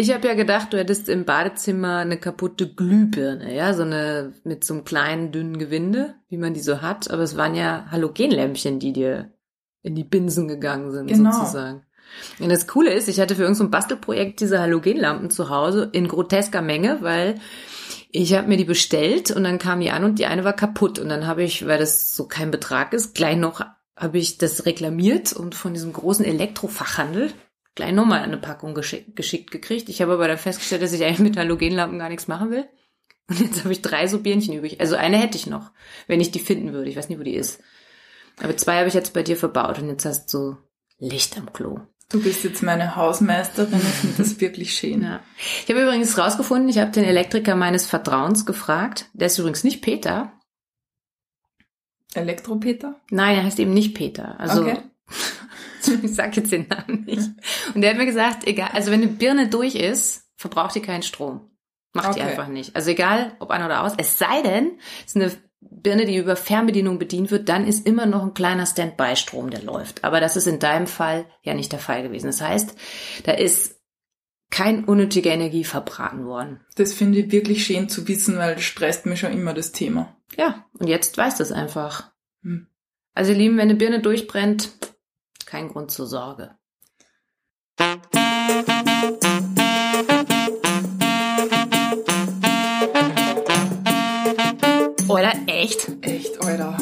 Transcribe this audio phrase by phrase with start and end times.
[0.00, 4.62] Ich habe ja gedacht, du hättest im Badezimmer eine kaputte Glühbirne, ja, so eine mit
[4.62, 7.10] so einem kleinen, dünnen Gewinde, wie man die so hat.
[7.10, 9.32] Aber es waren ja Halogenlämpchen, die dir
[9.82, 11.32] in die Binsen gegangen sind, Genau.
[11.32, 11.82] sozusagen.
[12.38, 15.88] Und das Coole ist, ich hatte für irgendein so ein Bastelprojekt diese Halogenlampen zu Hause
[15.90, 17.40] in grotesker Menge, weil
[18.12, 21.00] ich habe mir die bestellt und dann kam die an und die eine war kaputt.
[21.00, 23.62] Und dann habe ich, weil das so kein Betrag ist, gleich noch
[23.96, 27.32] habe ich das reklamiert und von diesem großen Elektrofachhandel
[27.78, 29.88] gleich nochmal eine Packung geschick, geschickt gekriegt.
[29.88, 32.68] Ich habe aber dann festgestellt, dass ich eigentlich mit Halogenlampen gar nichts machen will.
[33.28, 34.80] Und jetzt habe ich drei so Birnchen übrig.
[34.80, 35.70] Also eine hätte ich noch,
[36.08, 36.90] wenn ich die finden würde.
[36.90, 37.60] Ich weiß nicht, wo die ist.
[38.42, 40.56] Aber zwei habe ich jetzt bei dir verbaut und jetzt hast du
[40.98, 41.80] Licht am Klo.
[42.10, 43.78] Du bist jetzt meine Hausmeisterin.
[43.78, 45.02] Ich finde das wirklich schön.
[45.02, 45.20] Ja.
[45.64, 49.06] Ich habe übrigens rausgefunden, ich habe den Elektriker meines Vertrauens gefragt.
[49.12, 50.32] Der ist übrigens nicht Peter.
[52.14, 52.96] Elektropeter?
[53.10, 54.40] Nein, er heißt eben nicht Peter.
[54.40, 54.78] Also Okay.
[56.02, 57.30] ich sag jetzt den Namen nicht.
[57.74, 61.02] Und der hat mir gesagt, egal, also wenn eine Birne durch ist, verbraucht die keinen
[61.02, 61.50] Strom.
[61.94, 62.30] Macht die Okay.
[62.30, 62.76] einfach nicht.
[62.76, 63.92] Also egal, ob an oder aus.
[63.96, 68.06] Es sei denn, es ist eine Birne, die über Fernbedienung bedient wird, dann ist immer
[68.06, 70.04] noch ein kleiner Standby-Strom, der läuft.
[70.04, 72.26] Aber das ist in deinem Fall ja nicht der Fall gewesen.
[72.26, 72.74] Das heißt,
[73.24, 73.78] da ist
[74.50, 76.60] kein unnötige Energie verbraten worden.
[76.76, 80.16] Das finde ich wirklich schön zu wissen, weil das stresst mich schon immer das Thema.
[80.36, 82.12] Ja, und jetzt weißt du es einfach.
[82.42, 82.66] Hm.
[83.14, 84.70] Also ihr Lieben, wenn eine Birne durchbrennt,
[85.46, 86.56] kein Grund zur Sorge.
[95.08, 95.90] Oder echt?
[96.02, 96.76] Echt, Alter.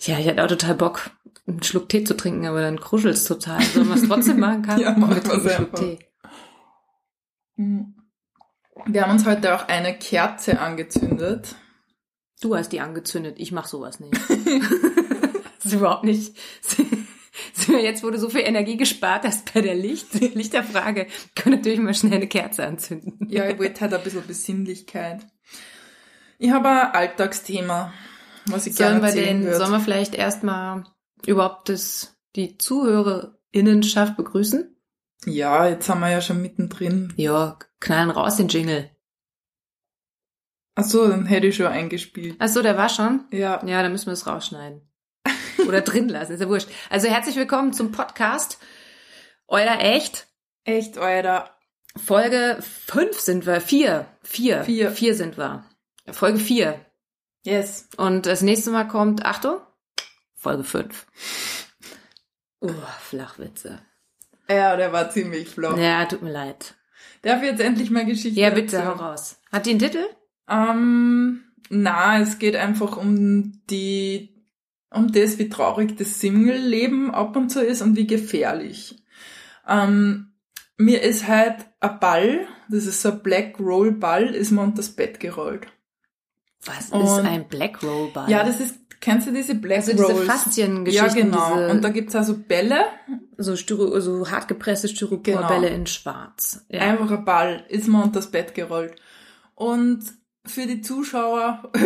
[0.00, 1.10] Ja, ich hatte auch total Bock,
[1.46, 3.62] einen Schluck Tee zu trinken, aber dann kruschelt's total.
[3.62, 4.80] Sollen wir es trotzdem machen kann?
[4.80, 5.74] Ja, das einen Schluck.
[5.76, 5.98] Tee.
[7.56, 7.94] Hm.
[8.86, 11.54] Wir haben uns heute auch eine Kerze angezündet.
[12.44, 14.12] Du hast die angezündet, ich mach sowas nicht.
[15.56, 16.36] das ist überhaupt nicht.
[17.68, 22.16] Jetzt, du so viel Energie gespart hast bei der Licht, Lichterfrage, können natürlich mal schnell
[22.16, 23.16] eine Kerze anzünden.
[23.30, 25.26] Ja, ich wollte halt ein bisschen Besinnlichkeit.
[26.38, 27.94] Ich habe ein Alltagsthema,
[28.44, 30.84] was ich Sollen gerne wir den, sollen wir vielleicht erstmal
[31.24, 34.76] überhaupt das, die Zuhörerinnenschaft begrüßen?
[35.24, 37.10] Ja, jetzt sind wir ja schon mittendrin.
[37.16, 38.90] Ja, knallen raus den Jingle.
[40.76, 42.36] Ach so, dann hätte ich schon eingespielt.
[42.38, 43.24] Ach so, der war schon?
[43.30, 44.82] Ja, Ja, dann müssen wir es rausschneiden.
[45.68, 46.68] Oder drin lassen, ist ja wurscht.
[46.90, 48.58] Also herzlich willkommen zum Podcast.
[49.46, 50.26] Euer Echt.
[50.64, 51.50] echt, Alter.
[51.96, 53.60] Folge 5 sind wir.
[53.60, 54.06] Vier.
[54.22, 54.64] Vier.
[54.64, 54.90] Vier.
[54.90, 55.64] Vier sind wir.
[56.10, 56.84] Folge 4.
[57.44, 57.88] Yes.
[57.96, 59.58] Und das nächste Mal kommt, Achtung,
[60.34, 61.06] Folge 5.
[62.60, 63.80] Uh, Flachwitze.
[64.48, 65.78] Ja, der war ziemlich flott.
[65.78, 66.74] Ja, tut mir leid.
[67.22, 69.06] Darf ich jetzt endlich mal Geschichte Ja, bitte, hau erzählen?
[69.08, 69.36] raus.
[69.52, 70.04] Hat die einen Titel?
[70.48, 74.44] Ähm, na, es geht einfach um die,
[74.90, 79.02] um das, wie traurig das Single-Leben ab und zu ist und wie gefährlich.
[79.66, 80.32] Ähm,
[80.76, 84.76] mir ist halt ein Ball, das ist so ein Black Roll Ball, ist mir unter
[84.78, 85.66] das Bett gerollt.
[86.66, 88.30] Was ist Und- ein Black Roll Ball?
[88.30, 90.26] Ja, das ist, kennst du diese Black also diese Rolls?
[90.26, 91.54] Fasziengeschichten, Ja, genau.
[91.56, 92.84] diese Und da gibt's also Bälle,
[93.38, 95.78] so, Styro, so hart gepresste Styroporbälle Genau.
[95.80, 96.64] in schwarz.
[96.68, 96.80] Ja.
[96.80, 98.96] einfach ein Ball, ist mir unter das Bett gerollt.
[99.54, 100.02] Und
[100.46, 101.70] für die Zuschauer,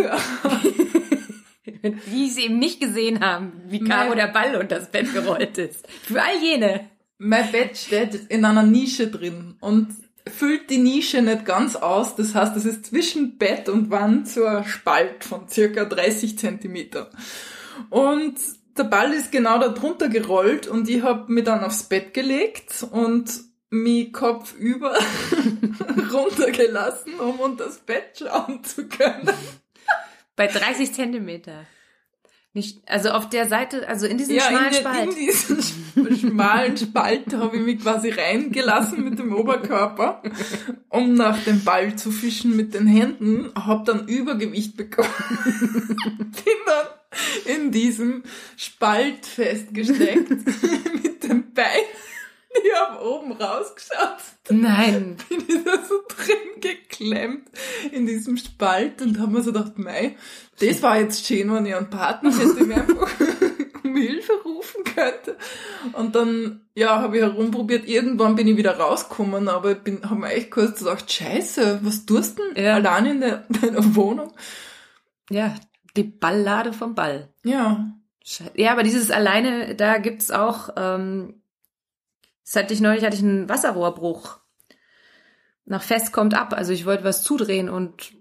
[2.10, 5.86] Die sie eben nicht gesehen haben, wie Caro der Ball unter das Bett gerollt ist.
[6.02, 6.88] Für all jene.
[7.18, 9.88] mein Bett steht in einer Nische drin und
[10.26, 12.16] füllt die Nische nicht ganz aus.
[12.16, 17.10] Das heißt, es ist zwischen Bett und Wand so ein Spalt von circa 30 Zentimeter.
[17.90, 18.36] Und
[18.76, 22.86] der Ball ist genau da drunter gerollt und ich hab mich dann aufs Bett gelegt
[22.90, 24.96] und mich kopfüber
[26.12, 29.28] runtergelassen, um unter das Bett schauen zu können.
[30.36, 31.66] Bei 30 Zentimeter.
[32.54, 35.08] Nicht, also auf der Seite, also in diesem schmalen in, den- Spalt.
[35.10, 40.22] in diesen sch- schmalen Spalt habe ich mich quasi reingelassen mit dem Oberkörper,
[40.88, 45.08] um nach dem Ball zu fischen mit den Händen, habe dann Übergewicht bekommen,
[46.16, 46.86] bin dann
[47.56, 48.22] in diesem
[48.56, 50.30] Spalt festgesteckt
[51.02, 51.66] mit dem Bein.
[52.64, 54.18] Ich habe oben rausgeschaut,
[54.50, 55.16] Nein.
[55.28, 57.48] bin ich da so drin geklemmt
[57.92, 60.16] in diesem Spalt und habe mir so gedacht, mei,
[60.60, 63.10] das war jetzt schön, wenn ich einen Partner hätte, mir einfach
[63.84, 65.36] um Hilfe rufen könnte.
[65.92, 67.86] Und dann, ja, habe ich herumprobiert.
[67.86, 72.06] Irgendwann bin ich wieder rausgekommen, aber ich bin, habe mir echt kurz gedacht, scheiße, was
[72.06, 72.74] tust du denn Ja.
[72.74, 74.32] allein in der, deiner Wohnung?
[75.30, 75.54] Ja,
[75.96, 77.28] die Balllade vom Ball.
[77.44, 77.86] Ja,
[78.54, 81.37] Ja, aber dieses alleine, da gibt's auch, ähm,
[82.48, 84.38] das hatte ich neulich, hatte ich einen Wasserrohrbruch.
[85.66, 86.54] Nach Fest kommt ab.
[86.54, 88.14] Also ich wollte was zudrehen und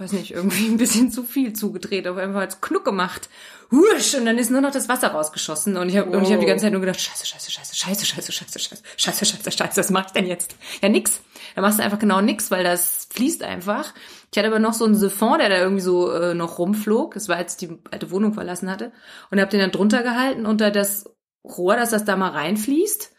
[0.00, 3.28] weiß nicht, irgendwie ein bisschen zu viel zugedreht, auf einmal als Knuck gemacht.
[3.70, 6.16] Husch, und dann ist nur noch das Wasser rausgeschossen und ich habe wow.
[6.16, 8.82] und ich habe die ganze Zeit nur gedacht, scheiße, scheiße, scheiße, scheiße, scheiße, scheiße, scheiße,
[8.96, 10.56] scheiße, scheiße, scheiße, was mach ich denn jetzt?
[10.82, 11.20] Ja, nix.
[11.54, 13.94] Da machst du einfach genau nix, weil das fließt einfach.
[14.32, 17.14] Ich hatte aber noch so einen Siphon, der da irgendwie so äh, noch rumflog.
[17.14, 18.92] Das war, als die alte Wohnung verlassen hatte.
[19.30, 21.08] Und habe den dann drunter gehalten unter das
[21.44, 23.15] Rohr, dass das da mal reinfließt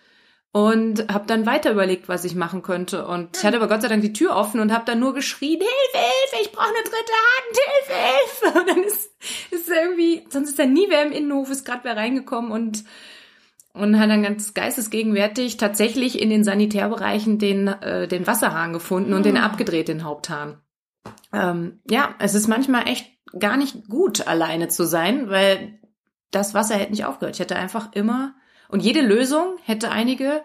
[0.52, 3.06] und habe dann weiter überlegt, was ich machen könnte.
[3.06, 5.60] Und ich hatte aber Gott sei Dank die Tür offen und habe dann nur geschrien,
[5.60, 8.60] Hilfe, Hilfe, ich brauche eine dritte Hand, Hilfe, Hilfe.
[8.60, 9.12] Und dann ist,
[9.52, 12.84] ist irgendwie, sonst ist da nie wer im Innenhof, ist gerade wer reingekommen und
[13.74, 19.24] und hat dann ganz geistesgegenwärtig tatsächlich in den Sanitärbereichen den, äh, den Wasserhahn gefunden und
[19.24, 19.46] den ah.
[19.46, 20.60] abgedreht, den Haupthahn.
[21.32, 23.06] Ähm, ja, es ist manchmal echt
[23.38, 25.80] gar nicht gut, alleine zu sein, weil
[26.32, 27.36] das Wasser hätte nicht aufgehört.
[27.36, 28.34] Ich hätte einfach immer
[28.70, 30.44] und jede Lösung hätte einige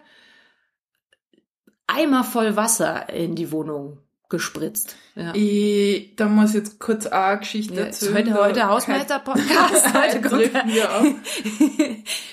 [1.87, 3.99] Eimer voll Wasser in die Wohnung
[4.33, 4.95] gespritzt.
[5.13, 5.31] Ja.
[5.35, 8.15] Ich, da muss jetzt kurz eine Geschichte ja, erzählen.
[8.15, 9.93] Heute, heute Hausmeister-Podcast.
[9.93, 10.23] heute
[10.65, 11.05] wir auf.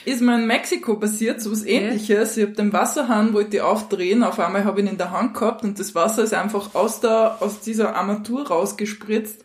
[0.06, 2.38] Ist mir in Mexiko passiert, so was ähnliches.
[2.38, 5.34] Ich habe den Wasserhahn, wollte ich aufdrehen, auf einmal habe ich ihn in der Hand
[5.34, 9.44] gehabt und das Wasser ist einfach aus der, aus dieser Armatur rausgespritzt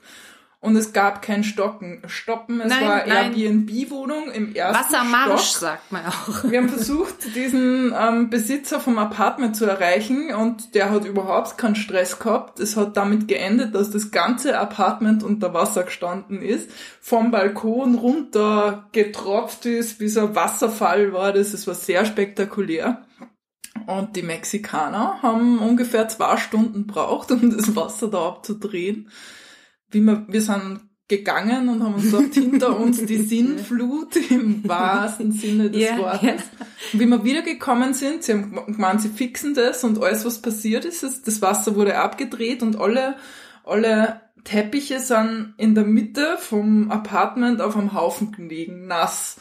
[0.65, 2.59] und es gab kein Stocken, Stoppen.
[2.59, 5.61] Es nein, war Airbnb-Wohnung im ersten Wassermarsch, Stock.
[5.61, 6.43] sagt man auch.
[6.43, 11.75] Wir haben versucht, diesen ähm, Besitzer vom Apartment zu erreichen und der hat überhaupt keinen
[11.75, 12.59] Stress gehabt.
[12.59, 18.89] Es hat damit geendet, dass das ganze Apartment unter Wasser gestanden ist, vom Balkon runter
[18.91, 21.53] getropft ist, wie so ein Wasserfall war das.
[21.53, 23.03] Es war sehr spektakulär.
[23.85, 29.11] Und die Mexikaner haben ungefähr zwei Stunden braucht, um das Wasser da abzudrehen
[29.95, 35.31] wie wir, wir sind gegangen und haben uns gesagt, hinter uns die Sinnflut im wahrsten
[35.31, 36.23] Sinne des yeah, Wortes.
[36.23, 36.37] Yeah.
[36.93, 40.85] Und wie wir wiedergekommen sind, sie haben gemeint, sie fixen das und alles, was passiert
[40.85, 43.15] ist, ist, das Wasser wurde abgedreht und alle,
[43.63, 49.37] alle Teppiche sind in der Mitte vom Apartment auf einem Haufen gelegen, nass.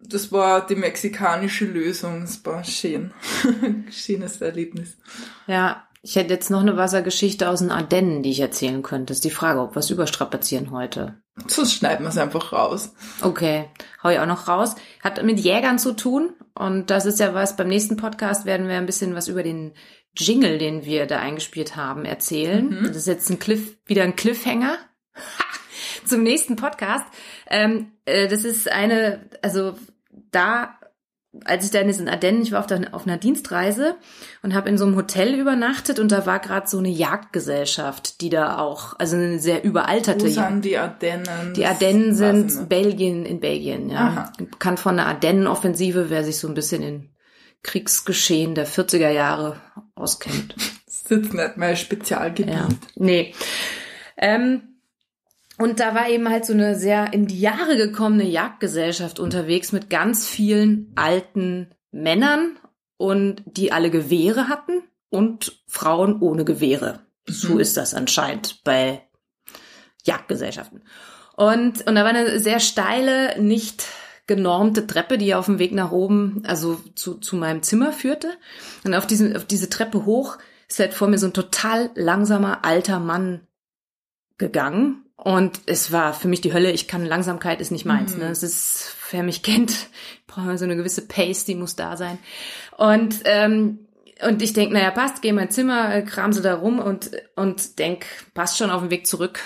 [0.00, 2.22] Das war die mexikanische Lösung.
[2.22, 3.12] Es war schön.
[3.90, 4.98] Schönes Erlebnis.
[5.46, 9.14] Ja, ich hätte jetzt noch eine Wassergeschichte aus den Ardennen, die ich erzählen könnte.
[9.14, 11.14] ist die Frage, ob wir es überstrapazieren heute.
[11.46, 12.92] Sonst schneiden wir es einfach raus.
[13.22, 13.70] Okay,
[14.02, 14.76] hau ich auch noch raus.
[15.02, 16.34] Hat mit Jägern zu tun.
[16.54, 19.72] Und das ist ja was, beim nächsten Podcast werden wir ein bisschen was über den
[20.14, 22.68] Jingle, den wir da eingespielt haben, erzählen.
[22.68, 22.86] Mhm.
[22.88, 24.76] Das ist jetzt ein Cliff, wieder ein Cliffhanger.
[26.04, 27.06] Zum nächsten Podcast.
[27.48, 29.74] Ähm, äh, das ist eine, also
[30.30, 30.78] da
[31.44, 33.96] als ich da in den Ardennen, ich war auf, der, auf einer Dienstreise
[34.42, 38.30] und habe in so einem Hotel übernachtet und da war gerade so eine Jagdgesellschaft, die
[38.30, 40.24] da auch, also eine sehr überalterte.
[40.24, 41.54] Wo sind die Ardennen?
[41.56, 42.66] Die Ardennen sind ne?
[42.66, 43.98] Belgien in Belgien, ja.
[43.98, 44.32] Aha.
[44.38, 47.10] Bekannt von der Ardennenoffensive, wer sich so ein bisschen in
[47.62, 49.60] Kriegsgeschehen der 40er Jahre
[49.94, 50.54] auskennt.
[51.04, 52.54] Das ist jetzt nicht mein Spezialgebiet.
[52.54, 52.68] Ja.
[52.94, 53.34] Nee.
[54.16, 54.73] Ähm,
[55.58, 59.88] und da war eben halt so eine sehr in die Jahre gekommene Jagdgesellschaft unterwegs mit
[59.88, 62.58] ganz vielen alten Männern
[62.96, 67.00] und die alle Gewehre hatten und Frauen ohne Gewehre.
[67.26, 67.60] So mhm.
[67.60, 69.02] ist das anscheinend bei
[70.04, 70.82] Jagdgesellschaften.
[71.36, 73.86] Und, und da war eine sehr steile, nicht
[74.26, 78.28] genormte Treppe, die auf dem Weg nach oben, also zu, zu meinem Zimmer führte.
[78.84, 82.64] Und auf, diesem, auf diese Treppe hoch ist halt vor mir so ein total langsamer
[82.64, 83.46] alter Mann
[84.38, 86.72] gegangen und es war für mich die Hölle.
[86.72, 88.14] Ich kann Langsamkeit ist nicht meins.
[88.14, 88.20] Mhm.
[88.20, 88.28] Ne?
[88.30, 89.88] Es ist, wer mich kennt,
[90.26, 92.18] braucht so eine gewisse Pace, die muss da sein.
[92.76, 93.78] Und ähm,
[94.22, 98.06] und ich denk, naja, passt, geh in mein Zimmer, kramse da rum und und denk,
[98.32, 99.40] passt schon auf dem Weg zurück,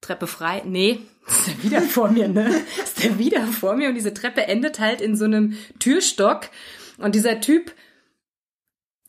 [0.00, 0.62] Treppe frei.
[0.64, 2.50] Nee, ist der wieder vor mir, ne?
[2.82, 6.48] Ist der wieder vor mir und diese Treppe endet halt in so einem Türstock
[6.98, 7.72] und dieser Typ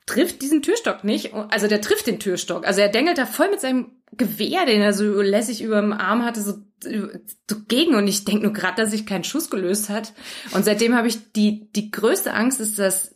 [0.05, 1.33] trifft diesen Türstock nicht.
[1.33, 2.65] Also der trifft den Türstock.
[2.65, 6.25] Also er dengelt da voll mit seinem Gewehr, den er so lässig über dem Arm
[6.25, 7.95] hatte, so, so gegen.
[7.95, 10.13] Und ich denke nur gerade, dass sich kein Schuss gelöst hat.
[10.53, 13.15] Und seitdem habe ich die, die größte Angst ist, dass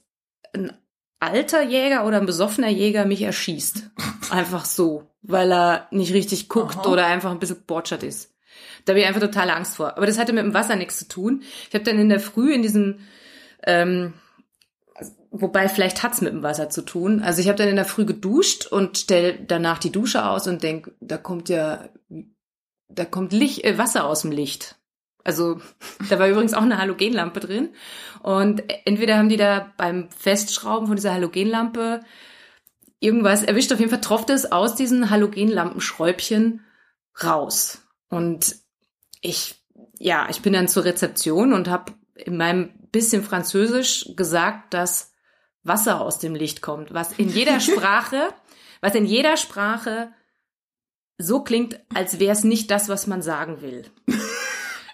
[0.53, 0.71] ein
[1.19, 3.89] alter Jäger oder ein besoffener Jäger mich erschießt.
[4.29, 6.89] Einfach so, weil er nicht richtig guckt Aha.
[6.89, 8.33] oder einfach ein bisschen bortschert ist.
[8.85, 9.97] Da habe ich einfach totale Angst vor.
[9.97, 11.41] Aber das hatte mit dem Wasser nichts zu tun.
[11.67, 12.99] Ich habe dann in der Früh in diesem
[13.63, 14.13] ähm,
[15.37, 17.21] Wobei vielleicht hat's mit dem Wasser zu tun.
[17.21, 20.63] Also ich habe dann in der Früh geduscht und stell danach die Dusche aus und
[20.63, 21.89] denk, da kommt ja,
[22.87, 24.77] da kommt Licht, äh, Wasser aus dem Licht.
[25.25, 25.59] Also
[26.09, 27.71] da war übrigens auch eine Halogenlampe drin.
[28.23, 31.99] Und entweder haben die da beim Festschrauben von dieser Halogenlampe
[33.01, 33.73] irgendwas erwischt.
[33.73, 36.61] Auf jeden Fall tropfte es aus diesen Halogenlampenschräubchen
[37.21, 37.81] raus.
[38.07, 38.55] Und
[39.19, 39.55] ich,
[39.99, 45.11] ja, ich bin dann zur Rezeption und habe in meinem bisschen Französisch gesagt, dass
[45.65, 48.29] Wasser aus dem Licht kommt, was in jeder Sprache,
[48.81, 50.13] was in jeder Sprache
[51.17, 53.85] so klingt, als wäre es nicht das, was man sagen will.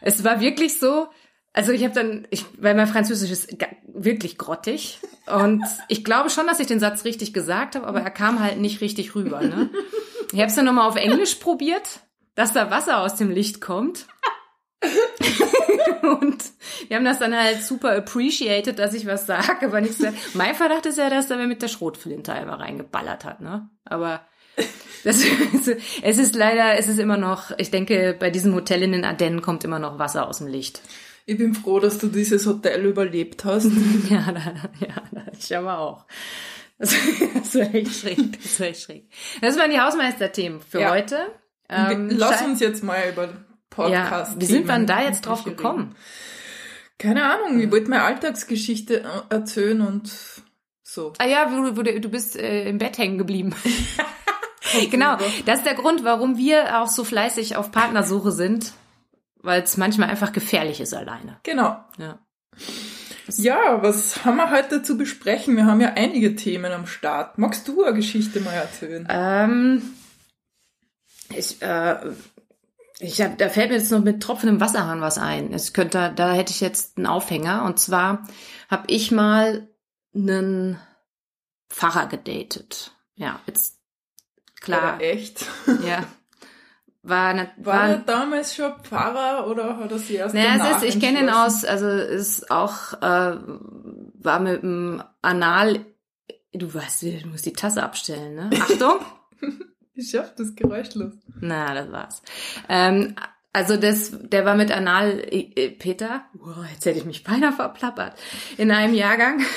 [0.01, 1.07] es war wirklich so,
[1.53, 6.47] also ich habe dann, ich, weil mein Französisch ist wirklich grottig und ich glaube schon,
[6.47, 9.41] dass ich den Satz richtig gesagt habe, aber er kam halt nicht richtig rüber.
[9.41, 9.69] Ne?
[10.31, 12.01] Ich habe es dann nochmal auf Englisch probiert,
[12.35, 14.05] dass da Wasser aus dem Licht kommt.
[16.21, 16.43] und
[16.87, 20.07] wir haben das dann halt super appreciated, dass ich was sage, aber nicht so.
[20.33, 23.69] Mein Verdacht ist ja, dass er mir mit der Schrotflinte einmal reingeballert hat, ne?
[23.85, 24.21] Aber
[25.03, 25.23] das,
[26.01, 29.41] es ist leider, es ist immer noch, ich denke, bei diesem Hotel in den Ardennen
[29.41, 30.81] kommt immer noch Wasser aus dem Licht.
[31.25, 33.65] Ich bin froh, dass du dieses Hotel überlebt hast.
[34.09, 36.05] ja, da, ja, da, ich aber auch.
[36.77, 36.95] Das,
[37.35, 39.09] das war echt schräg, das war echt schräg.
[39.41, 40.91] Das waren die Hausmeisterthemen für ja.
[40.91, 41.27] heute.
[41.69, 43.29] Ähm, Lass uns jetzt mal über
[43.71, 44.33] Podcast.
[44.33, 45.95] Ja, wie sind wir denn da jetzt drauf gekommen?
[46.99, 50.11] Keine Ahnung, ich wollte meine Alltagsgeschichte erzählen und
[50.83, 51.13] so.
[51.17, 53.55] Ah ja, du, du, du bist äh, im Bett hängen geblieben.
[54.91, 58.73] genau, das ist der Grund, warum wir auch so fleißig auf Partnersuche sind,
[59.37, 61.39] weil es manchmal einfach gefährlich ist alleine.
[61.41, 61.83] Genau.
[61.97, 62.19] Ja.
[63.37, 65.55] Ja, was haben wir heute zu besprechen?
[65.55, 67.37] Wir haben ja einige Themen am Start.
[67.37, 69.07] Magst du eine Geschichte mal erzählen?
[69.09, 69.81] Ähm,
[71.29, 71.95] ich, äh,
[73.01, 75.53] ich hab, da fällt mir jetzt noch mit tropfendem Wasserhahn was ein.
[75.53, 77.65] Es könnte, da hätte ich jetzt einen Aufhänger.
[77.65, 78.27] Und zwar
[78.69, 79.67] habe ich mal
[80.13, 80.79] einen
[81.69, 82.91] Pfarrer gedatet.
[83.15, 83.79] Ja, jetzt
[84.59, 84.97] klar.
[84.97, 85.45] Oder echt?
[85.85, 86.03] Ja.
[87.03, 90.83] War, eine, war, war er damals schon Pfarrer oder hat er sie erst naja, es
[90.83, 95.83] ist, ich kenne ihn aus, also ist auch, äh, war mit dem Anal,
[96.53, 98.49] du weißt, du musst die Tasse abstellen, ne?
[98.61, 98.99] Achtung!
[99.93, 101.13] Ich schaff das geräuschlos.
[101.39, 102.21] Na, das war's.
[102.69, 103.15] Ähm,
[103.53, 108.13] also das, der war mit Anal äh, Peter, wow, jetzt hätte ich mich beinahe verplappert,
[108.57, 109.41] in einem Jahrgang.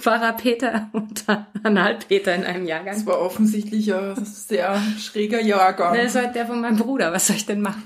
[0.00, 1.26] Pfarrer Peter und
[1.62, 2.94] Anal Peter in einem Jahrgang.
[2.94, 5.94] Das war offensichtlich ein sehr schräger Jahrgang.
[5.94, 7.82] Das war der von meinem Bruder, was soll ich denn machen?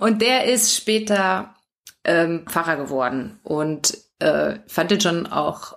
[0.00, 1.54] Und der ist später
[2.02, 5.76] ähm, Pfarrer geworden und äh, fand den schon auch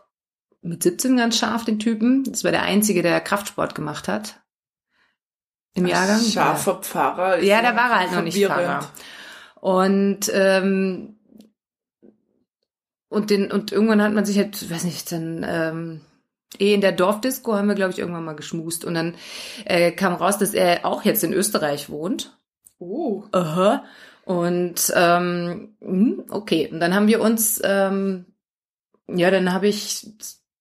[0.64, 2.24] mit 17 ganz scharf, den Typen.
[2.24, 4.40] Das war der Einzige, der Kraftsport gemacht hat.
[5.78, 6.22] Im Jahrgang.
[6.22, 6.80] Scharfer ja.
[6.82, 7.44] Pfarrer.
[7.44, 8.92] Ja, da war er halt noch nicht Pfarrer.
[9.62, 11.18] Und ähm,
[13.10, 16.02] und den, und irgendwann hat man sich halt, weiß nicht, dann, ähm,
[16.60, 18.86] eh in der Dorfdisco haben wir, glaube ich, irgendwann mal geschmust.
[18.86, 19.16] Und dann
[19.66, 22.38] äh, kam raus, dass er auch jetzt in Österreich wohnt.
[22.80, 23.24] Oh.
[23.32, 23.86] Aha.
[24.26, 26.70] Und ähm, hm, okay.
[26.72, 28.26] Und dann haben wir uns, ähm,
[29.08, 30.06] ja, dann habe ich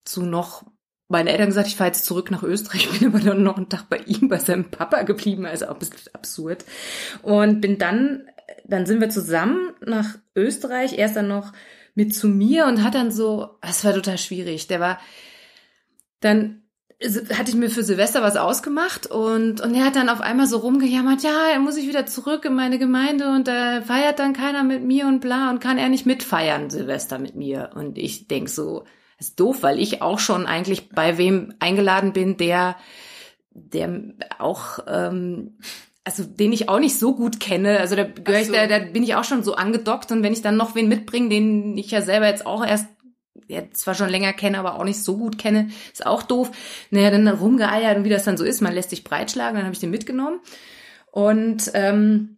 [0.05, 0.63] zu noch
[1.07, 3.89] meinen Eltern gesagt, ich fahre jetzt zurück nach Österreich, bin aber dann noch einen Tag
[3.89, 6.65] bei ihm, bei seinem Papa geblieben, also auch ein bisschen absurd.
[7.21, 8.27] Und bin dann,
[8.65, 11.53] dann sind wir zusammen nach Österreich, erst dann noch
[11.95, 14.67] mit zu mir und hat dann so, es war total schwierig.
[14.67, 14.99] Der war,
[16.19, 16.63] dann
[17.01, 20.57] hatte ich mir für Silvester was ausgemacht und, und er hat dann auf einmal so
[20.57, 24.63] rumgejammert, ja, er muss sich wieder zurück in meine Gemeinde und da feiert dann keiner
[24.63, 27.69] mit mir und bla und kann er nicht mitfeiern, Silvester mit mir.
[27.75, 28.85] Und ich denk so,
[29.19, 32.75] ist doof, weil ich auch schon eigentlich bei wem eingeladen bin, der,
[33.51, 34.01] der
[34.39, 35.57] auch ähm,
[36.07, 37.81] also den ich auch nicht so gut kenne.
[37.81, 38.53] Also da gehöre so.
[38.53, 40.87] ich, da, da bin ich auch schon so angedockt und wenn ich dann noch wen
[40.87, 42.87] mitbringe, den ich ja selber jetzt auch erst
[43.49, 46.51] ja, zwar schon länger kenne, aber auch nicht so gut kenne, ist auch doof.
[46.91, 49.73] Naja, dann rumgeeiert und wie das dann so ist, man lässt sich breitschlagen, dann habe
[49.73, 50.39] ich den mitgenommen.
[51.11, 52.37] Und ähm,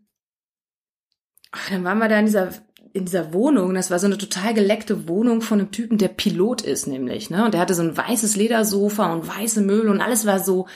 [1.69, 2.51] dann waren wir da in dieser
[2.99, 6.61] in dieser Wohnung, das war so eine total geleckte Wohnung von einem Typen, der Pilot
[6.61, 7.45] ist nämlich, ne?
[7.45, 10.67] Und der hatte so ein weißes Ledersofa und weiße Möbel und alles war so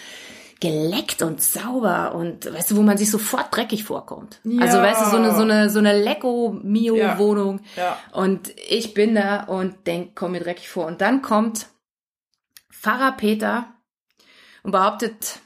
[0.60, 4.40] geleckt und sauber und weißt du, wo man sich sofort dreckig vorkommt.
[4.46, 4.62] Ja.
[4.62, 7.84] Also weißt du, so eine so eine so eine Lecko Mio Wohnung ja.
[7.84, 7.98] Ja.
[8.14, 11.68] und ich bin da und denk, komm mir dreckig vor und dann kommt
[12.72, 13.66] Pfarrer Peter
[14.64, 15.40] und behauptet,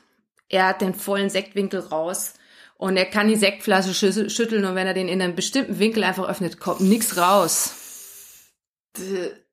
[0.49, 2.35] er hat den vollen Sektwinkel raus
[2.77, 3.93] und er kann die Sektflasche
[4.29, 7.73] schütteln und wenn er den in einem bestimmten Winkel einfach öffnet, kommt nichts raus.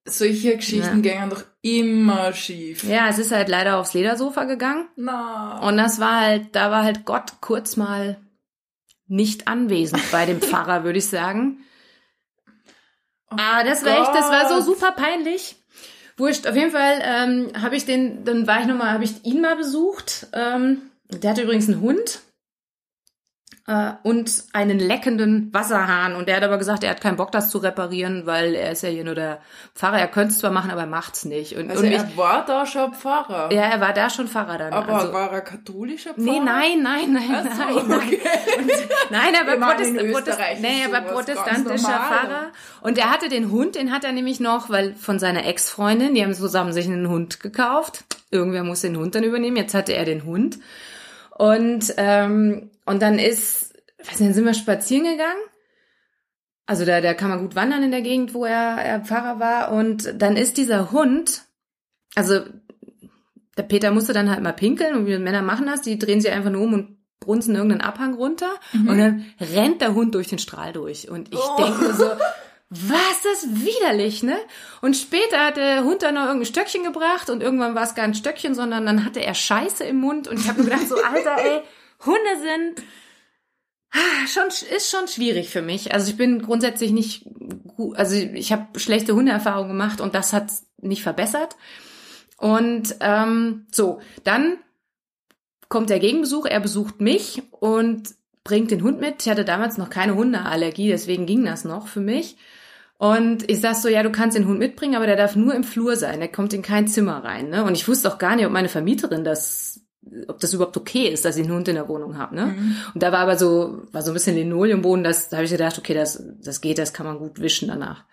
[0.06, 1.12] Solche Geschichten ja.
[1.12, 2.84] gingen doch immer schief.
[2.84, 4.88] Ja, es ist halt leider aufs Ledersofa gegangen.
[4.96, 5.58] Na.
[5.66, 8.18] Und das war halt, da war halt Gott kurz mal
[9.06, 11.64] nicht anwesend bei dem Pfarrer, würde ich sagen.
[13.30, 14.08] Oh ah, das war Gott.
[14.08, 15.56] echt, das war so super peinlich.
[16.18, 19.40] Wurscht, auf jeden Fall ähm, habe ich den, dann war ich nochmal, habe ich ihn
[19.40, 20.26] mal besucht.
[20.34, 22.20] Ähm, der hatte übrigens einen Hund
[23.66, 26.14] äh, und einen leckenden Wasserhahn.
[26.16, 28.82] Und der hat aber gesagt, er hat keinen Bock, das zu reparieren, weil er ist
[28.82, 29.40] ja hier nur der
[29.74, 29.98] Pfarrer.
[29.98, 31.56] Er könnte es zwar machen, aber er macht's nicht.
[31.56, 33.50] Und, also und er war da schon Pfarrer?
[33.52, 34.72] Ja, er war da schon Pfarrer dann.
[34.72, 36.26] Aber also, war er katholischer Pfarrer?
[36.26, 37.98] Nee, nein, nein, nein, so, nein.
[37.98, 38.20] Okay.
[38.58, 38.70] Und,
[39.10, 42.52] nein, aber, Protest, Protest, nee, aber protestantischer Pfarrer.
[42.82, 46.22] Und er hatte den Hund, den hat er nämlich noch, weil von seiner Ex-Freundin, die
[46.22, 48.04] haben zusammen sich einen Hund gekauft.
[48.30, 49.56] Irgendwer muss den Hund dann übernehmen.
[49.56, 50.58] Jetzt hatte er den Hund.
[51.30, 55.40] Und, ähm, und dann ist, weiß nicht, dann sind wir spazieren gegangen.
[56.66, 59.72] Also da, da kann man gut wandern in der Gegend, wo er, er Pfarrer war.
[59.72, 61.42] Und dann ist dieser Hund,
[62.14, 62.40] also
[63.58, 66.32] der Peter musste dann halt mal pinkeln und wie Männer machen das, die drehen sich
[66.32, 68.88] einfach nur um und brunzen irgendeinen Abhang runter Mhm.
[68.88, 71.08] und dann rennt der Hund durch den Strahl durch.
[71.10, 71.56] Und ich Oh.
[71.62, 72.04] denke so,
[72.70, 74.36] was das ist widerlich, ne?
[74.80, 78.04] Und später hat der Hund dann noch irgendein Stöckchen gebracht und irgendwann war es gar
[78.06, 80.96] ein Stöckchen, sondern dann hatte er Scheiße im Mund und ich habe mir gedacht, so
[80.96, 81.60] Alter, ey,
[82.06, 82.86] Hunde sind
[83.92, 85.92] ah, schon ist schon schwierig für mich.
[85.92, 87.26] Also ich bin grundsätzlich nicht
[87.76, 91.56] gut, also ich habe schlechte Hundeerfahrungen gemacht und das hat nicht verbessert.
[92.36, 94.58] Und ähm, so, dann
[95.68, 99.22] kommt der Gegenbesuch, er besucht mich und bringt den Hund mit.
[99.22, 102.36] Ich hatte damals noch keine Hundeallergie, deswegen ging das noch für mich.
[102.96, 105.64] Und ich sag so, ja, du kannst den Hund mitbringen, aber der darf nur im
[105.64, 107.50] Flur sein, der kommt in kein Zimmer rein.
[107.50, 107.64] Ne?
[107.64, 109.80] Und ich wusste auch gar nicht, ob meine Vermieterin das,
[110.28, 112.34] ob das überhaupt okay ist, dass ich einen Hund in der Wohnung habe.
[112.34, 112.46] Ne?
[112.46, 112.76] Mhm.
[112.94, 115.78] Und da war aber so, war so ein bisschen Linoleumboden, das, da habe ich gedacht,
[115.78, 118.04] okay, das, das geht, das kann man gut wischen danach.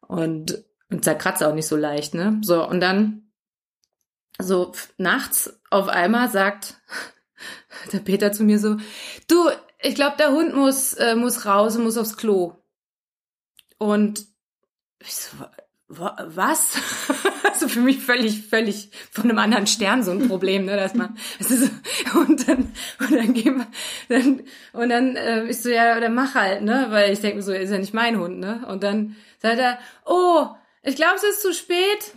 [0.00, 2.40] Und, und zerkratzt auch nicht so leicht, ne?
[2.42, 3.22] So, und dann,
[4.40, 6.76] so nachts auf einmal sagt
[7.92, 8.76] der Peter zu mir so,
[9.28, 9.48] du,
[9.80, 12.54] ich glaube, der Hund muss, äh, muss raus und muss aufs Klo.
[13.78, 14.24] Und
[15.00, 15.50] ich so, wa-
[15.88, 16.76] wa- was?
[17.54, 21.16] Also für mich völlig, völlig von einem anderen Stern so ein Problem, ne, dass man,
[21.38, 21.70] das ist
[22.14, 23.66] und dann, und dann gehen wir,
[24.08, 24.42] dann,
[24.72, 27.52] und dann äh, ist so, ja, dann mach halt, ne, weil ich denke mir so,
[27.52, 30.48] ist ja nicht mein Hund, ne, und dann sagt er, oh,
[30.82, 32.12] ich glaube, es ist zu spät.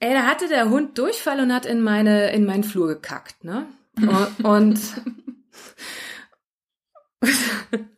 [0.00, 3.68] Ey, da hatte der Hund Durchfall und hat in meine, in meinen Flur gekackt, ne,
[3.98, 4.80] und, und,
[7.20, 7.22] und,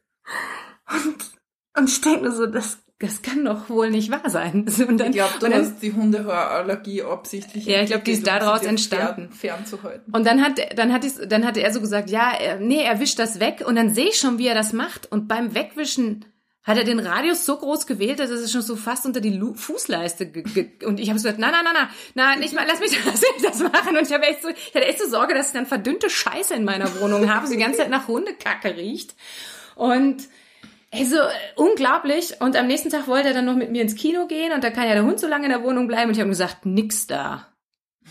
[1.79, 4.67] und ich denke mir so, das, das kann doch wohl nicht wahr sein.
[4.89, 7.65] Und dann, Ich glaube, du und dann, hast die Hundehaarallergie absichtlich.
[7.67, 9.31] Ja, ich glaub, die ist daraus entstanden.
[9.31, 10.13] Pferden Fernzuhalten.
[10.13, 12.99] Und dann hat, dann hat, dies- dann hatte er so gesagt, ja, er, nee, er
[13.01, 13.63] wischt das weg.
[13.67, 15.11] Und dann sehe ich schon, wie er das macht.
[15.13, 16.25] Und beim Wegwischen
[16.65, 19.55] hat er den Radius so groß gewählt, dass es schon so fast unter die Lu
[19.55, 20.31] Fußleiste
[20.85, 23.23] und ich habe so gesagt, nein, nein, nein, nein, nein, nicht mal, lass mich, lass
[23.23, 23.97] mich das machen.
[23.97, 26.53] Und ich habe echt so, ich hatte echt so Sorge, dass ich dann verdünnte Scheiße
[26.55, 29.15] in meiner Wohnung habe, so die ganze Zeit nach Hundekacke riecht.
[29.77, 30.25] Und
[30.93, 31.17] also
[31.57, 32.41] unglaublich.
[32.41, 34.71] Und am nächsten Tag wollte er dann noch mit mir ins Kino gehen und da
[34.71, 36.09] kann ja der Hund so lange in der Wohnung bleiben.
[36.09, 37.49] Und ich habe gesagt, nix da.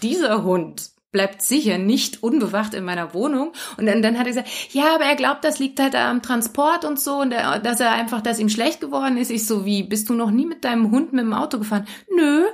[0.02, 3.54] Dieser Hund bleibt sicher nicht unbewacht in meiner Wohnung.
[3.78, 6.86] Und dann, dann hat er gesagt, ja, aber er glaubt, das liegt halt am Transport
[6.86, 9.32] und so und er, dass er einfach, dass ihm schlecht geworden ist.
[9.32, 11.88] Ich so, wie, bist du noch nie mit deinem Hund mit dem Auto gefahren?
[12.16, 12.46] Nö.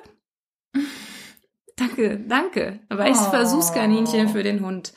[1.76, 2.80] Danke, danke.
[2.90, 3.32] Aber ich Oh.
[3.32, 4.94] Versuchskaninchen für den Hund.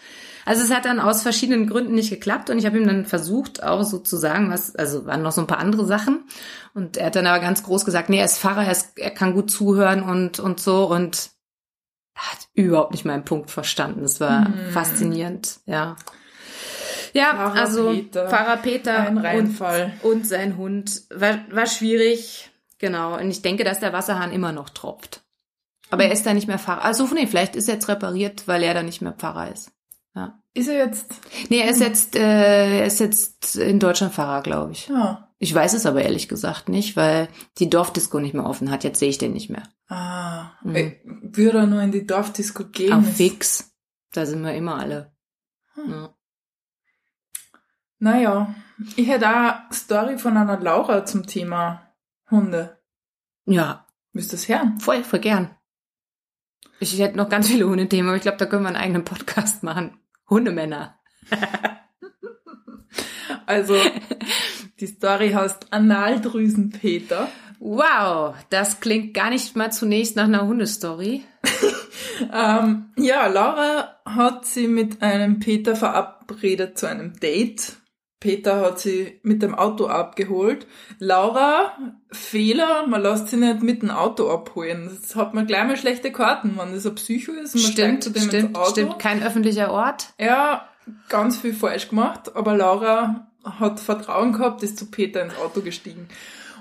[0.47, 3.65] Also es hat dann aus verschiedenen Gründen nicht geklappt und ich habe ihm dann versucht,
[3.65, 6.25] auch so zu sagen, was, also waren noch so ein paar andere Sachen.
[6.73, 9.11] Und er hat dann aber ganz groß gesagt, nee, er ist Pfarrer, er, ist, er
[9.11, 11.31] kann gut zuhören und, und so und
[12.15, 14.05] hat überhaupt nicht meinen Punkt verstanden.
[14.05, 14.71] Es war Hm.
[14.71, 15.97] faszinierend, ja.
[17.13, 18.29] Ja, Pfarrer also Peter.
[18.29, 19.61] Pfarrer Peter und,
[20.03, 23.19] und sein Hund war, war schwierig, genau.
[23.19, 25.23] Und ich denke, dass der Wasserhahn immer noch tropft.
[25.91, 26.85] Aber er ist da nicht mehr Pfarrer.
[26.85, 29.73] Also nee, vielleicht ist er jetzt repariert, weil er da nicht mehr Pfarrer ist.
[30.17, 30.41] Ja.
[30.55, 31.15] Ist er jetzt?
[31.51, 34.89] Nee, er ist jetzt, äh, er ist jetzt in Deutschland Pfarrer, glaube ich.
[34.89, 35.31] Ja.
[35.39, 38.83] Ich weiß es aber ehrlich gesagt nicht, weil die Dorfdisco nicht mehr offen hat.
[38.83, 39.65] Jetzt sehe ich den nicht mehr.
[39.89, 40.53] Ah.
[40.63, 40.75] Mhm.
[40.75, 43.05] Äh, Würde er nur in die Dorfdisco gehen?
[43.05, 43.73] Ist- fix.
[44.13, 45.15] Da sind wir immer alle.
[45.75, 45.91] Hm.
[45.91, 46.15] Ja.
[47.99, 48.55] Naja,
[48.97, 51.93] ich hätte auch eine Story von einer Laura zum Thema
[52.31, 52.79] Hunde.
[53.47, 54.81] ja, Müsst es hören?
[54.81, 55.55] voll, voll gern.
[56.81, 59.63] Ich hätte noch ganz viele Hundethemen, aber ich glaube, da können wir einen eigenen Podcast
[59.63, 59.99] machen.
[60.29, 60.99] Hundemänner.
[63.49, 63.77] Also,
[64.81, 67.29] die Story heißt Analdrüsenpeter.
[67.61, 71.23] Wow, das klingt gar nicht mal zunächst nach einer Hundestory.
[72.33, 77.77] Ähm, ja, Laura hat sie mit einem Peter verabredet zu einem Date.
[78.19, 80.67] Peter hat sie mit dem Auto abgeholt.
[80.99, 81.77] Laura,
[82.11, 84.91] Fehler, man lässt sie nicht mit dem Auto abholen.
[85.01, 88.05] Das hat man gleich mal schlechte Karten, wenn das ein Psycho ist und man Stimmt,
[88.05, 88.71] zu dem stimmt, ins Auto.
[88.71, 88.99] stimmt.
[88.99, 90.15] Kein öffentlicher Ort.
[90.19, 90.69] Ja,
[91.09, 96.09] ganz viel falsch gemacht, aber Laura hat Vertrauen gehabt, ist zu Peter ins Auto gestiegen.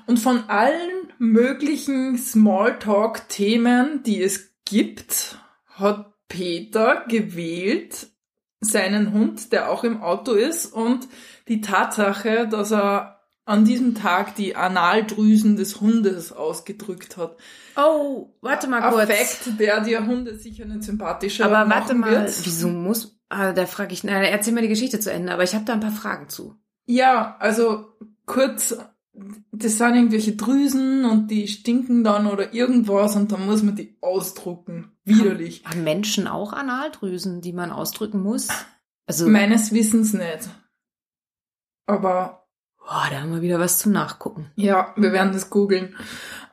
[0.08, 5.38] Und von allen möglichen Smalltalk-Themen, die es gibt,
[5.74, 8.08] hat Peter gewählt
[8.66, 11.08] seinen Hund, der auch im Auto ist, und
[11.48, 17.38] die Tatsache, dass er an diesem Tag die Analdrüsen des Hundes ausgedrückt hat.
[17.78, 19.04] Oh, warte mal kurz.
[19.04, 22.46] Affekt, der dir Hunde sicher nicht sympathischer Aber warte mal, wird.
[22.46, 25.54] wieso muss, ah, da frage ich, na, erzähl mir die Geschichte zu Ende, aber ich
[25.54, 26.56] habe da ein paar Fragen zu.
[26.88, 27.94] Ja, also
[28.26, 28.76] kurz
[29.52, 33.98] das sind irgendwelche Drüsen und die stinken dann oder irgendwas und dann muss man die
[34.02, 34.92] ausdrucken.
[35.04, 35.64] Widerlich.
[35.66, 38.50] Haben Menschen auch Analdrüsen, die man ausdrücken muss?
[39.06, 40.50] Also meines Wissens nicht.
[41.86, 42.45] Aber
[42.88, 44.52] Boah, da haben wir wieder was zum Nachgucken.
[44.56, 45.96] Ja, wir werden das googeln.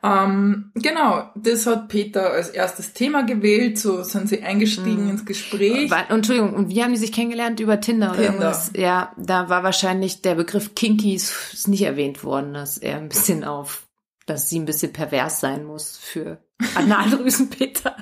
[0.01, 5.09] Ähm, genau, das hat Peter als erstes Thema gewählt, so sind sie eingestiegen Mhm.
[5.11, 5.91] ins Gespräch.
[5.91, 7.59] Wa- Entschuldigung, und wie haben die sich kennengelernt?
[7.59, 8.31] Über Tinder oder Tinder.
[8.33, 8.71] irgendwas?
[8.75, 13.43] Ja, da war wahrscheinlich der Begriff Kinkies ist nicht erwähnt worden, dass er ein bisschen
[13.43, 13.87] auf,
[14.25, 16.39] dass sie ein bisschen pervers sein muss für
[16.75, 17.95] Analdrüsen-Peter.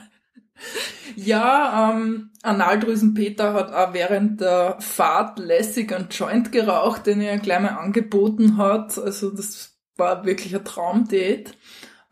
[1.26, 7.60] Ja, ähm, Analdrüsen-Peter hat auch während der Fahrt lässig einen Joint geraucht, den er gleich
[7.60, 8.98] mal angeboten hat.
[8.98, 11.52] Also das war wirklich ein Traumdate.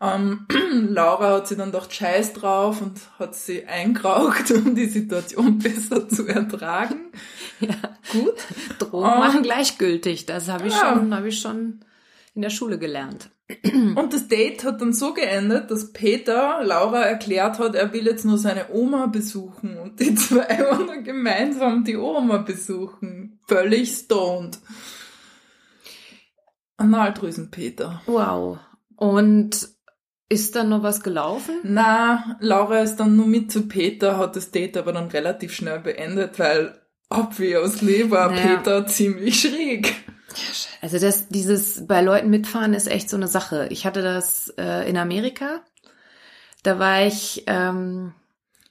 [0.00, 5.58] Ähm, Laura hat sie dann gedacht, scheiß drauf und hat sie eingeraucht, um die Situation
[5.62, 7.12] besser zu ertragen.
[7.60, 7.74] ja.
[8.12, 8.34] Gut.
[8.78, 9.18] Drogen Ah.
[9.18, 10.26] machen gleichgültig.
[10.26, 10.94] Das habe ich Ja.
[10.94, 11.80] schon, habe ich schon
[12.34, 13.30] in der Schule gelernt.
[13.96, 18.24] Und das Date hat dann so geendet, dass Peter Laura erklärt hat, er will jetzt
[18.24, 23.40] nur seine Oma besuchen und die zwei waren dann gemeinsam die Oma besuchen.
[23.46, 24.58] Völlig stoned.
[26.76, 28.00] Analdrüsen Peter.
[28.06, 28.58] Wow.
[28.96, 29.68] Und
[30.28, 31.56] ist dann noch was gelaufen?
[31.64, 35.80] Na, Laura ist dann nur mit zu Peter, hat das Date aber dann relativ schnell
[35.80, 38.56] beendet, weil obviously war Naja.
[38.56, 39.94] Peter ziemlich schräg.
[40.82, 43.66] Also das, dieses bei Leuten mitfahren ist echt so eine Sache.
[43.70, 45.60] Ich hatte das äh, in Amerika.
[46.62, 48.12] Da war ich, ähm,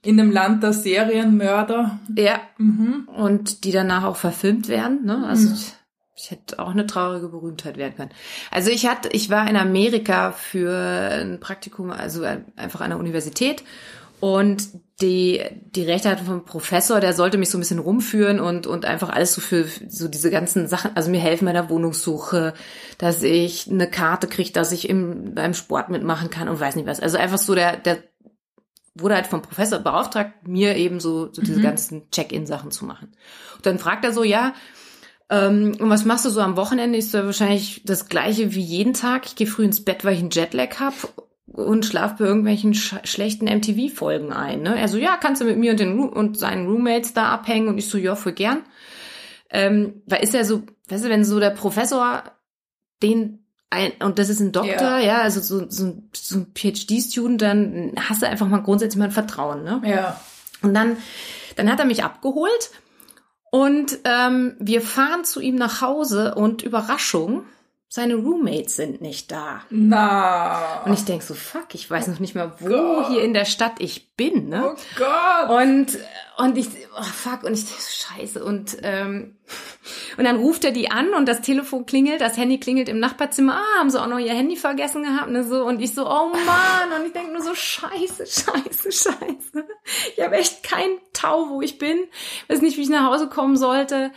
[0.03, 1.99] In dem Land der Serienmörder.
[2.15, 3.07] ja, Mhm.
[3.15, 5.05] und die danach auch verfilmt werden.
[5.05, 5.25] Ne?
[5.27, 5.53] Also Mhm.
[5.55, 5.73] ich,
[6.15, 8.11] ich hätte auch eine traurige Berühmtheit werden können.
[8.51, 10.71] Also ich hatte, ich war in Amerika für
[11.11, 12.23] ein Praktikum, also
[12.55, 13.63] einfach an der Universität.
[14.19, 14.67] Und
[15.01, 15.41] die,
[15.75, 19.09] die Rechte hatte vom Professor, der sollte mich so ein bisschen rumführen und, und einfach
[19.09, 22.53] alles so für so diese ganzen Sachen, also mir helfen bei der Wohnungssuche,
[22.97, 26.87] dass ich eine Karte kriege, dass ich im, beim Sport mitmachen kann und weiß nicht
[26.87, 26.99] was.
[26.99, 28.03] Also einfach so der, der
[28.93, 31.63] wurde halt vom Professor beauftragt, mir eben so, so diese Mhm.
[31.63, 33.13] ganzen Check-in-Sachen zu machen.
[33.55, 34.53] Und dann fragt er so, ja,
[35.29, 36.97] ähm, und was machst du so am Wochenende?
[36.97, 39.27] Ist so wahrscheinlich das gleiche wie jeden Tag.
[39.27, 40.93] Ich gehe früh ins Bett, weil ich einen Jetlag hab
[41.53, 44.61] und schlaf bei irgendwelchen sch schlechten MTV-Folgen ein.
[44.61, 44.79] Ne?
[44.79, 47.67] Er so, ja, kannst du mit mir und, den Ru und seinen Roommates da abhängen?
[47.67, 48.61] Und ich so, ja, voll gern.
[49.49, 52.23] Ähm, weil ist ja so, weißt du, wenn so der Professor
[53.01, 57.41] den ein, und das ist ein Doktor, ja, also so, so, ein- so ein PhD-Student,
[57.41, 59.81] dann hast du einfach mal grundsätzlich mal ein Vertrauen, ne?
[59.85, 60.19] Ja.
[60.61, 60.97] Und dann,
[61.55, 62.71] dann hat er mich abgeholt
[63.51, 67.43] und ähm, wir fahren zu ihm nach Hause und Überraschung,
[67.91, 69.63] seine Roommates sind nicht da.
[69.71, 70.83] Na.
[70.85, 73.07] Und ich denk so, fuck, ich weiß noch nicht mal, wo Gott.
[73.07, 74.75] hier in der Stadt ich bin, ne?
[74.75, 75.49] oh Gott.
[75.49, 75.97] Und,
[76.37, 78.45] und ich, oh fuck, und ich denk so, scheiße.
[78.45, 79.37] Und, ähm,
[80.17, 83.55] und dann ruft er die an und das Telefon klingelt, das Handy klingelt im Nachbarzimmer.
[83.55, 85.65] Ah, haben sie auch noch ihr Handy vergessen gehabt, ne, so.
[85.65, 86.99] Und ich so, oh Mann.
[86.99, 89.67] Und ich denk nur so, scheiße, scheiße, scheiße.
[90.15, 91.97] Ich habe echt keinen Tau, wo ich bin.
[92.49, 94.11] Weiß nicht, wie ich nach Hause kommen sollte.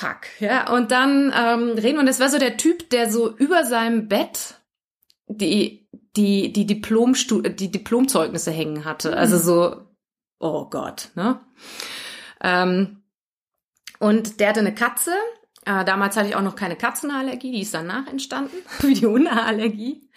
[0.00, 0.72] Fuck, ja.
[0.72, 4.08] Und dann ähm, reden wir, und das war so der Typ, der so über seinem
[4.08, 4.54] Bett
[5.26, 9.14] die, die, die, Diplomstu die Diplomzeugnisse hängen hatte.
[9.14, 9.88] Also so,
[10.38, 11.40] oh Gott, ne?
[12.42, 13.02] Ähm,
[13.98, 15.12] und der hatte eine Katze.
[15.66, 20.08] Äh, damals hatte ich auch noch keine Katzenallergie, die ist danach entstanden, wie die Hundeallergie.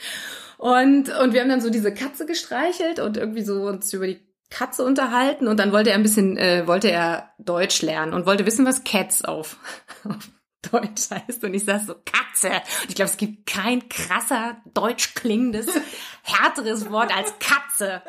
[0.59, 4.32] Und, und wir haben dann so diese Katze gestreichelt und irgendwie so uns über die
[4.53, 8.45] Katze unterhalten und dann wollte er ein bisschen, äh, wollte er Deutsch lernen und wollte
[8.45, 9.57] wissen, was Cats auf,
[10.07, 10.29] auf
[10.71, 11.43] Deutsch heißt.
[11.43, 12.49] Und ich sag so, Katze.
[12.83, 15.67] Und ich glaube, es gibt kein krasser, deutsch klingendes,
[16.23, 18.01] härteres Wort als Katze.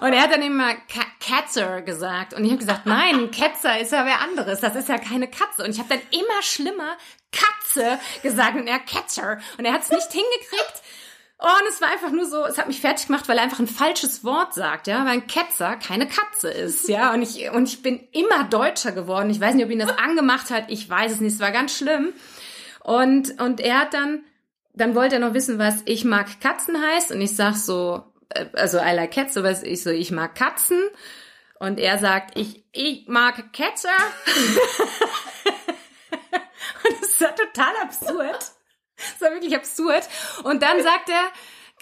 [0.00, 2.32] Und er hat dann immer Ka Katzer gesagt.
[2.32, 4.60] Und ich habe gesagt, nein, Ketzer ist ja wer anderes.
[4.60, 5.64] Das ist ja keine Katze.
[5.64, 6.96] Und ich habe dann immer schlimmer
[7.32, 9.38] Katze gesagt und er Ketzer.
[9.58, 10.82] Und er hat es nicht hingekriegt.
[11.40, 13.60] Oh, und es war einfach nur so, es hat mich fertig gemacht, weil er einfach
[13.60, 17.68] ein falsches Wort sagt, ja, weil ein Ketzer keine Katze ist, ja, und ich, und
[17.68, 19.30] ich bin immer deutscher geworden.
[19.30, 21.76] Ich weiß nicht, ob ihn das angemacht hat, ich weiß es nicht, es war ganz
[21.76, 22.12] schlimm.
[22.82, 24.24] Und, und er hat dann,
[24.74, 28.46] dann wollte er noch wissen, was ich mag Katzen heißt, und ich sag so, äh,
[28.54, 30.82] also I like cats, so was ich so, ich mag Katzen.
[31.60, 33.90] Und er sagt, ich, ich mag Ketzer.
[36.84, 38.57] und es war total absurd.
[39.12, 40.02] Das war wirklich absurd.
[40.44, 41.30] Und dann sagt er,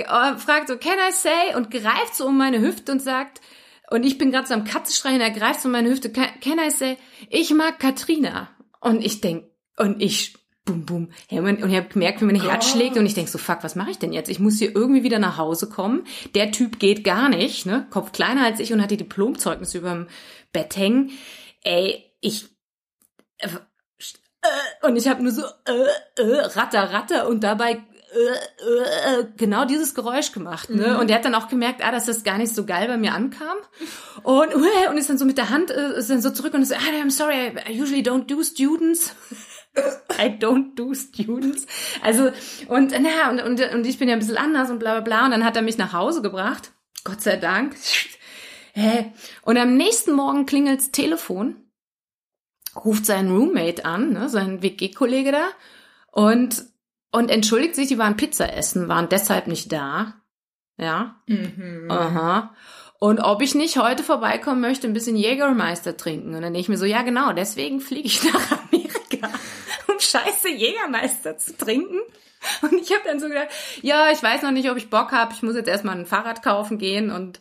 [0.05, 1.55] äh, fragt so, can I say?
[1.55, 3.41] Und greift so um meine Hüfte und sagt,
[3.91, 6.59] und ich bin gerade so am Katzenstreichen, er greift so um meine Hüfte, can, can
[6.59, 6.97] I say,
[7.31, 8.51] ich mag Katrina.
[8.81, 9.45] Und ich denk,
[9.77, 12.75] und ich, bum, bum, hey, und ich habe gemerkt, wie mein Herz Gott.
[12.75, 14.29] schlägt und ich denk so, fuck, was mache ich denn jetzt?
[14.29, 16.05] Ich muss hier irgendwie wieder nach Hause kommen.
[16.35, 17.87] Der Typ geht gar nicht, ne?
[17.91, 20.09] Kopf kleiner als ich und hat die Diplomzeugnisse überm
[20.53, 21.13] Bett hängen.
[21.63, 22.47] Ey, ich,
[24.47, 27.83] äh, äh, und ich habe nur so äh, äh, ratter, ratter und dabei
[28.17, 30.71] äh, äh, äh, genau dieses Geräusch gemacht.
[30.71, 30.89] Ne?
[30.89, 30.97] Mhm.
[30.97, 33.13] Und der hat dann auch gemerkt, ah, dass das gar nicht so geil bei mir
[33.13, 33.57] ankam.
[34.23, 36.63] Und, uh, und ist dann so mit der Hand äh, ist dann so zurück und
[36.63, 39.15] ist so, ah, I'm sorry, I usually don't do students.
[40.19, 41.67] I don't do students.
[42.03, 42.31] Also,
[42.69, 45.25] und na, und, und, und ich bin ja ein bisschen anders und bla bla bla.
[45.27, 46.71] Und dann hat er mich nach Hause gebracht.
[47.05, 47.77] Gott sei Dank.
[49.43, 51.66] Und am nächsten Morgen klingelt's Telefon,
[52.85, 55.47] ruft sein Roommate an, ne, sein WG-Kollege da,
[56.13, 56.65] und,
[57.13, 60.15] und entschuldigt sich, die waren Pizza essen, waren deshalb nicht da.
[60.79, 61.17] Ja.
[61.27, 61.87] Mhm.
[61.91, 62.55] Aha.
[62.99, 66.35] Und ob ich nicht heute vorbeikommen möchte, ein bisschen Jägermeister trinken.
[66.35, 69.29] Und dann denke ich mir so, ja genau, deswegen fliege ich nach Amerika,
[69.89, 71.99] um scheiße Jägermeister zu trinken.
[72.63, 73.49] Und ich habe dann so gedacht,
[73.83, 75.35] ja, ich weiß noch nicht, ob ich Bock habe.
[75.35, 77.41] Ich muss jetzt erstmal ein Fahrrad kaufen gehen und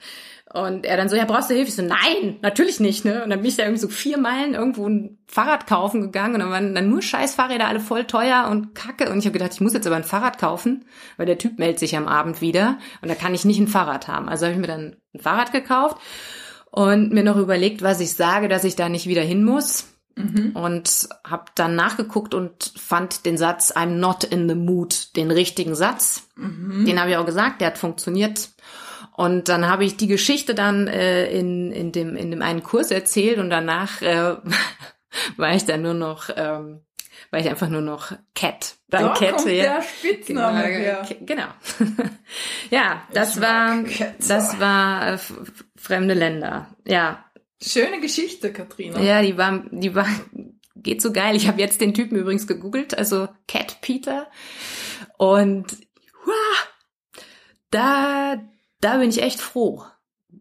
[0.54, 1.70] und er dann so, ja, brauchst du Hilfe?
[1.70, 3.24] Ich so, nein, natürlich nicht, ne?
[3.24, 6.40] Und dann bin ich da irgendwie so vier Meilen irgendwo ein Fahrrad kaufen gegangen und
[6.42, 9.10] dann waren dann nur scheiß Fahrräder, alle voll teuer und kacke.
[9.10, 10.86] Und ich habe gedacht, ich muss jetzt aber ein Fahrrad kaufen,
[11.18, 14.08] weil der Typ meldet sich am Abend wieder und da kann ich nicht ein Fahrrad
[14.08, 14.30] haben.
[14.30, 15.98] Also habe ich mir dann ein Fahrrad gekauft
[16.70, 19.88] und mir noch überlegt, was ich sage, dass ich da nicht wieder hin muss.
[20.16, 20.52] Mhm.
[20.54, 25.76] Und habe dann nachgeguckt und fand den Satz I'm not in the mood, den richtigen
[25.76, 26.30] Satz.
[26.38, 26.86] Mhm.
[26.86, 28.52] Den habe ich auch gesagt, der hat funktioniert.
[29.16, 32.92] Und dann habe ich die Geschichte dann äh, in, in, dem, in dem einen Kurs
[32.92, 34.36] erzählt und danach äh,
[35.38, 36.82] war ich dann nur noch, ähm,
[37.32, 38.76] war ich einfach nur noch Cat.
[38.90, 39.76] Dann da Cat, kommt ja.
[39.76, 41.08] der Spitzname genau, her.
[41.22, 41.48] Genau.
[42.70, 43.84] ja, das war,
[44.20, 45.18] das war äh,
[45.78, 46.68] fremde Länder.
[46.86, 47.24] Ja.
[47.62, 49.02] Schöne Geschichte, Katrina.
[49.02, 50.08] Ja, die war, die war,
[50.76, 51.38] geht so geil.
[51.38, 54.28] Ich habe jetzt den Typen übrigens gegoogelt, also Cat Peter.
[55.18, 55.72] Und
[56.26, 56.68] wow,
[57.72, 58.36] da,
[58.86, 59.84] da bin ich echt froh.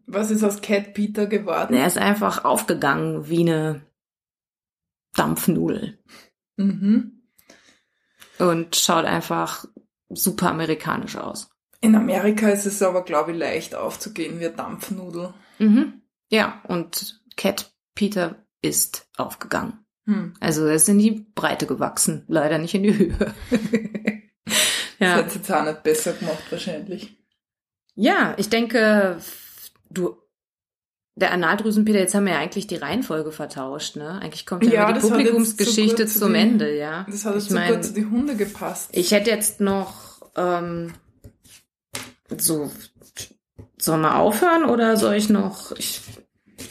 [0.05, 1.73] Was ist aus Cat Peter geworden?
[1.73, 3.81] Er ist einfach aufgegangen wie eine
[5.15, 5.97] Dampfnudel.
[6.55, 7.23] Mhm.
[8.37, 9.65] Und schaut einfach
[10.09, 11.49] super amerikanisch aus.
[11.81, 15.33] In Amerika ist es aber, glaube ich, leicht aufzugehen wie eine Dampfnudel.
[15.57, 16.01] Mhm.
[16.29, 19.85] Ja, und Cat Peter ist aufgegangen.
[20.05, 20.35] Hm.
[20.39, 23.33] Also er ist in die Breite gewachsen, leider nicht in die Höhe.
[24.99, 25.15] ja.
[25.17, 27.24] Das hat jetzt auch nicht besser gemacht wahrscheinlich.
[27.95, 29.17] Ja, ich denke,
[29.89, 30.17] du,
[31.15, 34.19] der Analdrüsenpeter, jetzt haben wir ja eigentlich die Reihenfolge vertauscht, ne?
[34.21, 37.05] Eigentlich kommt ja, ja die Publikumsgeschichte zum die, Ende, ja.
[37.09, 38.89] Das hat jetzt ich mein, gut zu die Hunde gepasst.
[38.91, 40.93] Ich hätte jetzt noch ähm,
[42.37, 42.69] so,
[43.77, 46.01] soll wir aufhören oder soll ich noch, ich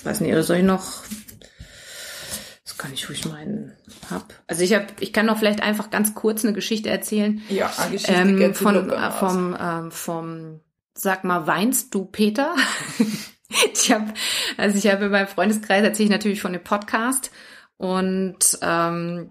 [0.04, 1.04] weiß nicht, oder soll ich noch
[2.64, 3.72] das kann ich ruhig meinen
[4.10, 4.34] hab.
[4.46, 7.40] Also ich habe, ich kann noch vielleicht einfach ganz kurz eine Geschichte erzählen.
[7.48, 10.60] Ja, eine Geschichte ähm, von, vom, ähm, vom
[10.96, 12.54] Sag mal, weinst du, Peter?
[13.72, 14.14] ich habe,
[14.56, 17.30] also ich habe in meinem Freundeskreis erzähle ich natürlich von dem Podcast
[17.76, 19.30] und ähm,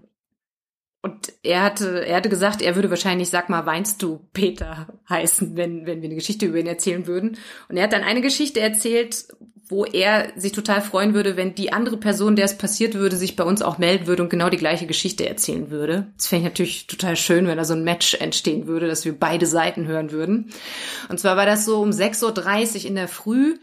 [1.04, 5.54] und er hatte, er hatte gesagt, er würde wahrscheinlich, sag mal, weinst du, Peter heißen,
[5.54, 7.36] wenn, wenn wir eine Geschichte über ihn erzählen würden.
[7.68, 9.26] Und er hat dann eine Geschichte erzählt,
[9.68, 13.34] wo er sich total freuen würde, wenn die andere Person, der es passiert würde, sich
[13.34, 16.08] bei uns auch melden würde und genau die gleiche Geschichte erzählen würde.
[16.16, 19.18] Das fände ich natürlich total schön, wenn da so ein Match entstehen würde, dass wir
[19.18, 20.50] beide Seiten hören würden.
[21.08, 23.56] Und zwar war das so um 6.30 Uhr in der Früh,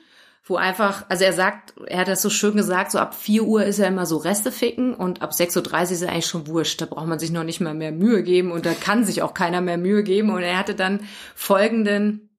[0.43, 3.63] wo einfach, also er sagt, er hat das so schön gesagt, so ab 4 Uhr
[3.63, 6.81] ist er immer so Reste ficken und ab 6.30 Uhr ist er eigentlich schon wurscht.
[6.81, 9.35] Da braucht man sich noch nicht mal mehr Mühe geben und da kann sich auch
[9.35, 10.31] keiner mehr Mühe geben.
[10.31, 11.01] Und er hatte dann
[11.35, 12.29] folgenden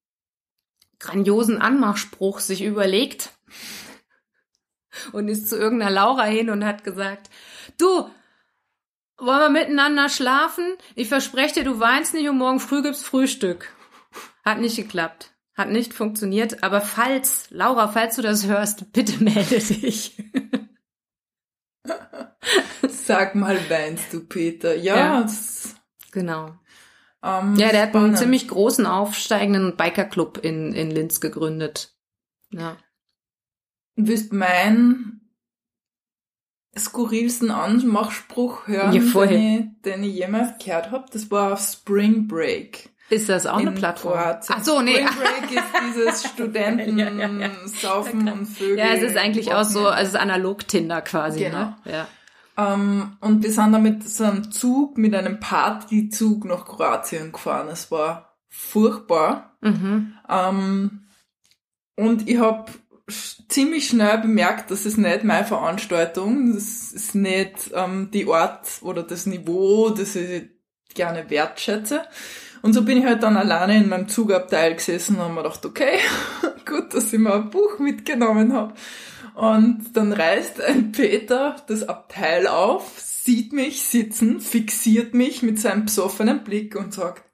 [0.99, 3.31] grandiosen Anmachspruch sich überlegt
[5.13, 7.31] und ist zu irgendeiner Laura hin und hat gesagt,
[7.79, 8.09] du,
[9.19, 10.77] wollen wir miteinander schlafen?
[10.95, 13.73] Ich verspreche dir, du weinst nicht und morgen früh gibt's Frühstück.
[14.45, 15.33] Hat nicht geklappt.
[15.55, 16.63] Hat nicht funktioniert.
[16.63, 20.17] Aber falls, Laura, falls du das hörst, bitte melde dich.
[22.89, 24.75] Sag mal, weinst du, Peter?
[24.75, 25.21] Ja.
[25.21, 25.27] ja
[26.11, 26.55] genau.
[27.25, 31.95] Um, ja, der hat einen ziemlich großen aufsteigenden Bikerclub in, in Linz gegründet.
[32.51, 32.77] Ja
[33.97, 35.23] willst meinen
[36.77, 41.05] skurrilsten Anmachspruch hören, ja, den, ich, den ich jemals gehört habe?
[41.13, 42.91] Das war auf Spring Break.
[43.11, 44.15] Ist das auch eine Plattform?
[44.15, 44.57] Kroatien.
[44.59, 44.95] Ach so, nee.
[44.95, 47.51] Spring Break ist dieses Studenten ja, ja, ja.
[47.67, 48.79] Saufen und Vögel.
[48.79, 51.41] Ja, es ist eigentlich auch so, also es ist analog Tinder quasi.
[51.41, 51.51] Ne?
[51.51, 51.65] Genau.
[51.65, 51.77] Ne?
[51.85, 52.09] Ja.
[52.55, 57.69] Um, und wir sind dann mit so einem Zug, mit einem Partyzug nach Kroatien gefahren.
[57.69, 59.57] Es war furchtbar.
[59.61, 60.15] Mhm.
[60.29, 61.07] Um,
[61.97, 62.73] und ich habe
[63.49, 69.03] ziemlich schnell bemerkt, das ist nicht meine Veranstaltung, das ist nicht ähm, die Art oder
[69.03, 70.51] das Niveau, das ich
[70.95, 72.05] gerne wertschätze.
[72.63, 75.67] Und so bin ich halt dann alleine in meinem Zugabteil gesessen und habe mir gedacht,
[75.67, 75.99] okay,
[76.67, 78.75] gut, dass ich mir ein Buch mitgenommen habe.
[79.35, 85.87] Und dann reißt ein Peter das Abteil auf, sieht mich sitzen, fixiert mich mit seinem
[85.87, 87.25] besoffenen Blick und sagt,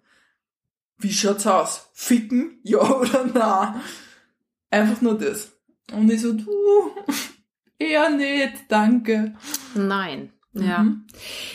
[0.99, 1.91] wie schaut's aus?
[1.93, 2.59] Ficken?
[2.63, 3.81] Ja oder na?
[4.71, 5.58] Einfach nur das.
[5.93, 6.47] Und ich so, du,
[7.79, 9.35] eher nicht, danke.
[9.75, 10.33] Nein.
[10.53, 10.81] Ja.
[10.81, 11.07] Mhm.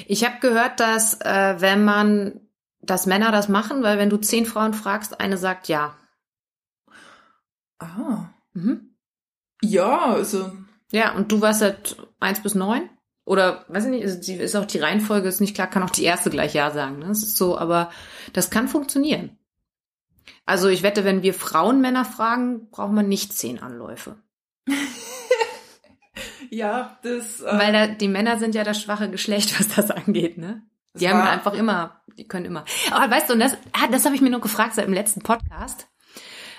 [0.07, 2.41] Ich habe gehört, dass äh, wenn man,
[2.81, 5.95] dass Männer das machen, weil wenn du zehn Frauen fragst, eine sagt ja.
[7.79, 8.29] Ah.
[8.53, 8.95] Mhm.
[9.61, 10.51] Ja, also,
[10.91, 12.89] Ja, und du warst halt eins bis neun?
[13.25, 16.03] Oder, weiß ich nicht, ist, ist auch die Reihenfolge, ist nicht klar, kann auch die
[16.03, 16.99] erste gleich Ja sagen.
[16.99, 17.07] Ne?
[17.07, 17.89] Das ist so, aber
[18.33, 19.37] das kann funktionieren.
[20.45, 24.15] Also ich wette, wenn wir Frauen Männer fragen, braucht man nicht zehn Anläufe.
[26.49, 30.37] ja, das, äh, Weil da, die Männer sind ja das schwache Geschlecht, was das angeht,
[30.37, 30.61] ne?
[30.95, 32.65] Die Das haben war- einfach immer, die können immer.
[32.91, 35.21] Aber weißt du, und das, ah, das habe ich mir noch gefragt seit dem letzten
[35.21, 35.87] Podcast.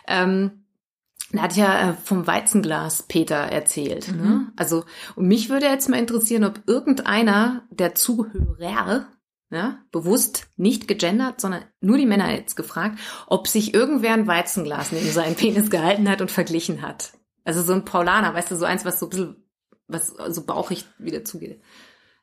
[0.09, 0.65] Ähm,
[1.31, 4.09] da hat ja äh, vom Weizenglas Peter erzählt.
[4.09, 4.23] Ne?
[4.23, 4.53] Mhm.
[4.57, 4.85] Also,
[5.17, 9.07] und mich würde jetzt mal interessieren, ob irgendeiner der Zuhörer,
[9.55, 14.93] ja, bewusst nicht gegendert, sondern nur die Männer jetzt gefragt, ob sich irgendwer ein Weizenglas
[14.93, 17.13] neben seinen Penis gehalten hat und verglichen hat.
[17.45, 19.37] Also so ein Paulaner, weißt du, so eins, was so ein bisschen,
[19.87, 21.61] was so bauchig wieder zugeht.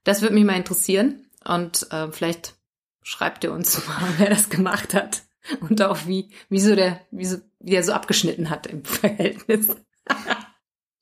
[0.04, 1.28] Das würde mich mal interessieren.
[1.46, 2.56] Und äh, vielleicht
[3.04, 5.24] schreibt ihr uns mal, wer das gemacht hat.
[5.62, 9.68] Und auch wie, wie so der, wie, so, wie er so abgeschnitten hat im Verhältnis.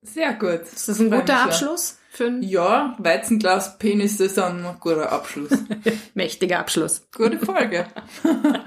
[0.01, 0.61] Sehr gut.
[0.61, 1.43] Ist das ein guter ja.
[1.45, 5.51] Abschluss für einen Ja, Weizenglas, Penis, das ist ein guter Abschluss.
[6.15, 7.07] mächtiger Abschluss?
[7.15, 7.85] Gute Folge.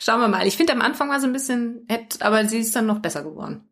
[0.00, 0.46] Schauen wir mal.
[0.46, 3.22] Ich finde am Anfang war sie ein bisschen, hätt, aber sie ist dann noch besser
[3.22, 3.64] geworden.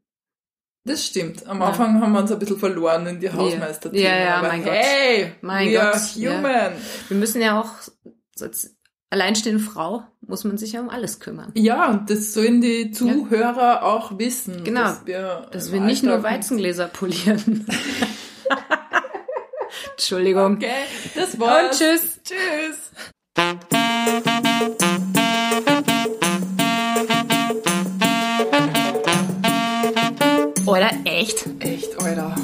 [0.84, 1.44] Das stimmt.
[1.46, 1.66] Am Ja.
[1.66, 4.04] Anfang haben wir uns ein bisschen verloren in die Hausmeisterthemen.
[4.06, 4.72] Ja, ja, aber mein Gott.
[4.72, 6.36] hey, Mein we are Gott, ja.
[6.38, 6.72] human.
[7.08, 7.70] Wir müssen ja auch,
[9.10, 11.52] alleinstehende Frau muss man sich ja um alles kümmern.
[11.54, 13.82] Ja, und das sollen die Zuhörer ja.
[13.82, 14.64] auch wissen.
[14.64, 17.66] Genau, dass wir, dass wir nicht nur Weizengläser polieren.
[19.92, 20.56] Entschuldigung.
[20.56, 20.70] Okay,
[21.14, 21.80] das war's.
[21.80, 22.20] Und tschüss.
[22.24, 22.90] Tschüss.
[30.66, 31.46] Oder echt?
[31.60, 32.34] Echt, Alter.